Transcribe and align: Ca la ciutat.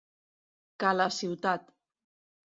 Ca 0.83 0.93
la 0.95 1.05
ciutat. 1.17 1.69